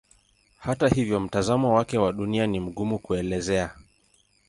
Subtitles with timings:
[0.59, 3.75] Hata hivyo mtazamo wake wa Dunia ni mgumu kuelezea.